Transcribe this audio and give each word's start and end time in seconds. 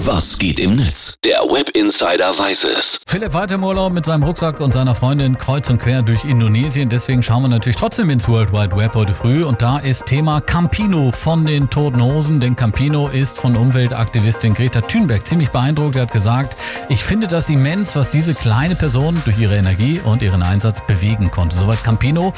Was 0.00 0.36
geht 0.38 0.60
im 0.60 0.76
Netz? 0.76 1.14
Der 1.24 1.38
Web 1.38 1.70
Insider 1.70 2.38
weiß 2.38 2.64
es. 2.64 3.00
Philipp 3.06 3.32
weiter 3.32 3.54
im 3.54 3.64
Urlaub 3.64 3.94
mit 3.94 4.04
seinem 4.04 4.24
Rucksack 4.24 4.60
und 4.60 4.74
seiner 4.74 4.94
Freundin 4.94 5.38
kreuz 5.38 5.70
und 5.70 5.78
quer 5.78 6.02
durch 6.02 6.26
Indonesien. 6.26 6.90
Deswegen 6.90 7.22
schauen 7.22 7.42
wir 7.42 7.48
natürlich 7.48 7.76
trotzdem 7.76 8.10
ins 8.10 8.28
World 8.28 8.52
Wide 8.52 8.76
Web 8.76 8.94
heute 8.94 9.14
früh. 9.14 9.42
Und 9.42 9.62
da 9.62 9.78
ist 9.78 10.04
Thema 10.04 10.42
Campino 10.42 11.12
von 11.12 11.46
den 11.46 11.70
Toten 11.70 12.02
Hosen. 12.02 12.40
Denn 12.40 12.54
Campino 12.56 13.08
ist 13.08 13.38
von 13.38 13.56
Umweltaktivistin 13.56 14.52
Greta 14.52 14.82
Thunberg 14.82 15.26
ziemlich 15.26 15.48
beeindruckt. 15.48 15.96
Er 15.96 16.02
hat 16.02 16.12
gesagt, 16.12 16.58
ich 16.90 17.02
finde 17.02 17.26
das 17.26 17.48
immens, 17.48 17.96
was 17.96 18.10
diese 18.10 18.34
kleine 18.34 18.76
Person 18.76 19.18
durch 19.24 19.38
ihre 19.38 19.56
Energie 19.56 20.02
und 20.04 20.20
ihren 20.20 20.42
Einsatz 20.42 20.86
bewegen 20.86 21.30
konnte. 21.30 21.56
Soweit 21.56 21.82
Campino. 21.82 22.34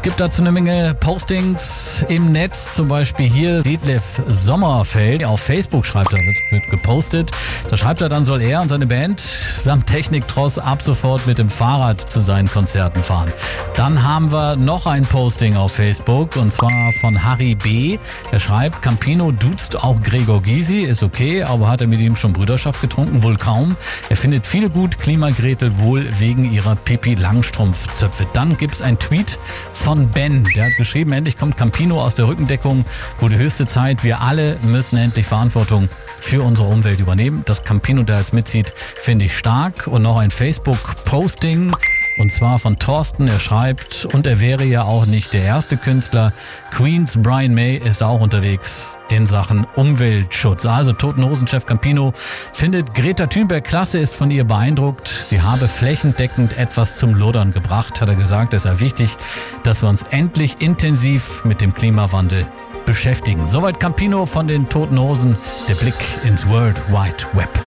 Gibt 0.00 0.20
dazu 0.20 0.40
eine 0.40 0.52
Menge 0.52 0.96
Postings 0.98 2.02
im 2.08 2.32
Netz. 2.32 2.72
Zum 2.72 2.88
Beispiel 2.88 3.26
hier 3.28 3.62
Detlef 3.62 4.22
Sommerfeld. 4.26 5.22
Auf 5.22 5.40
Facebook 5.40 5.84
schreibt 5.84 6.14
er, 6.14 6.18
wird 6.50 6.70
gepostet 6.70 6.93
gepostet. 6.94 7.32
Da 7.70 7.76
schreibt 7.76 8.00
er 8.02 8.08
dann, 8.08 8.24
soll 8.24 8.40
er 8.40 8.60
und 8.60 8.68
seine 8.68 8.86
Band 8.86 9.18
samt 9.18 9.88
Techniktross 9.88 10.58
ab 10.58 10.80
sofort 10.80 11.26
mit 11.26 11.38
dem 11.38 11.50
Fahrrad 11.50 12.00
zu 12.00 12.20
seinen 12.20 12.48
Konzerten 12.48 13.02
fahren. 13.02 13.32
Dann 13.74 14.04
haben 14.04 14.30
wir 14.30 14.54
noch 14.54 14.86
ein 14.86 15.02
Posting 15.04 15.56
auf 15.56 15.72
Facebook 15.72 16.36
und 16.36 16.52
zwar 16.52 16.92
von 17.00 17.24
Harry 17.24 17.56
B. 17.56 17.98
Er 18.30 18.38
schreibt, 18.38 18.80
Campino 18.82 19.32
duzt 19.32 19.82
auch 19.82 20.00
Gregor 20.02 20.42
Gysi, 20.42 20.82
ist 20.82 21.02
okay, 21.02 21.42
aber 21.42 21.68
hat 21.68 21.80
er 21.80 21.88
mit 21.88 21.98
ihm 21.98 22.14
schon 22.14 22.32
Brüderschaft 22.32 22.80
getrunken? 22.80 23.24
Wohl 23.24 23.36
kaum. 23.36 23.76
Er 24.08 24.16
findet 24.16 24.46
viele 24.46 24.70
gut, 24.70 24.98
Klimagretel 24.98 25.78
wohl 25.78 26.06
wegen 26.20 26.44
ihrer 26.52 26.76
Pipi 26.76 27.14
Langstrumpfzöpfe. 27.14 28.26
Dann 28.34 28.56
gibt 28.56 28.74
es 28.74 28.82
ein 28.82 28.98
Tweet 29.00 29.38
von 29.72 30.08
Ben, 30.10 30.44
der 30.54 30.66
hat 30.66 30.76
geschrieben, 30.76 31.12
endlich 31.12 31.38
kommt 31.38 31.56
Campino 31.56 32.00
aus 32.00 32.14
der 32.14 32.28
Rückendeckung, 32.28 32.84
wurde 33.18 33.36
höchste 33.36 33.66
Zeit, 33.66 34.04
wir 34.04 34.20
alle 34.20 34.58
müssen 34.62 34.96
endlich 34.96 35.26
Verantwortung 35.26 35.88
für 36.20 36.42
unsere 36.42 36.68
Umwelt 36.68 36.83
übernehmen. 36.92 37.42
Dass 37.46 37.64
Campino 37.64 38.02
da 38.02 38.18
jetzt 38.18 38.34
mitzieht, 38.34 38.72
finde 38.74 39.24
ich 39.24 39.36
stark. 39.36 39.86
Und 39.86 40.02
noch 40.02 40.18
ein 40.18 40.30
Facebook-Posting. 40.30 41.72
Und 42.16 42.30
zwar 42.30 42.58
von 42.58 42.78
Thorsten. 42.78 43.26
Er 43.26 43.40
schreibt, 43.40 44.06
und 44.06 44.26
er 44.26 44.40
wäre 44.40 44.64
ja 44.64 44.84
auch 44.84 45.06
nicht 45.06 45.32
der 45.32 45.42
erste 45.42 45.76
Künstler. 45.76 46.32
Queens 46.70 47.18
Brian 47.20 47.54
May 47.54 47.76
ist 47.76 48.02
auch 48.02 48.20
unterwegs 48.20 48.98
in 49.08 49.26
Sachen 49.26 49.66
Umweltschutz. 49.74 50.64
Also 50.64 50.92
Totenhosenchef 50.92 51.66
Campino 51.66 52.12
findet 52.52 52.94
Greta 52.94 53.26
Thunberg 53.26 53.64
klasse, 53.64 53.98
ist 53.98 54.14
von 54.14 54.30
ihr 54.30 54.44
beeindruckt. 54.44 55.08
Sie 55.08 55.42
habe 55.42 55.66
flächendeckend 55.66 56.56
etwas 56.56 56.98
zum 56.98 57.14
Lodern 57.14 57.50
gebracht, 57.50 58.00
hat 58.00 58.08
er 58.08 58.14
gesagt. 58.14 58.54
Es 58.54 58.62
sei 58.62 58.78
wichtig, 58.78 59.16
dass 59.64 59.82
wir 59.82 59.88
uns 59.88 60.04
endlich 60.10 60.60
intensiv 60.60 61.44
mit 61.44 61.60
dem 61.60 61.74
Klimawandel 61.74 62.46
beschäftigen. 62.84 63.46
Soweit 63.46 63.80
Campino 63.80 64.26
von 64.26 64.48
den 64.48 64.68
Toten 64.68 64.98
Hosen, 64.98 65.36
der 65.68 65.74
Blick 65.74 65.94
ins 66.24 66.48
World 66.48 66.88
Wide 66.88 67.24
Web. 67.34 67.54